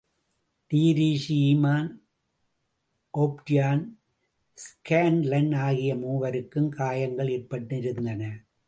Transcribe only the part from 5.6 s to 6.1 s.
ஆகிய